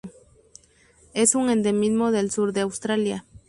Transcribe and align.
Es 1.13 1.35
un 1.35 1.51
endemismo 1.51 2.09
del 2.09 2.31
sur 2.31 2.53
de 2.53 2.61
Australia 2.61 3.23